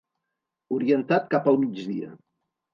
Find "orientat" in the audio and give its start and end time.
0.77-1.29